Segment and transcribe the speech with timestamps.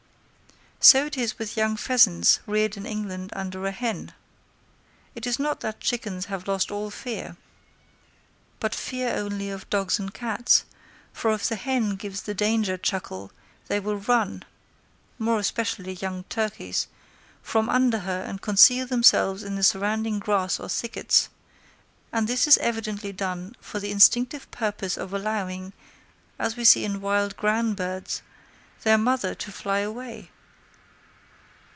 [0.83, 4.13] So it is with young pheasants reared in England under a hen.
[5.13, 7.37] It is not that chickens have lost all fear,
[8.59, 10.65] but fear only of dogs and cats,
[11.13, 13.31] for if the hen gives the danger chuckle
[13.67, 14.43] they will run
[15.19, 16.87] (more especially young turkeys)
[17.43, 21.29] from under her and conceal themselves in the surrounding grass or thickets;
[22.11, 25.73] and this is evidently done for the instinctive purpose of allowing,
[26.39, 28.23] as we see in wild ground birds,
[28.81, 30.31] their mother to fly away.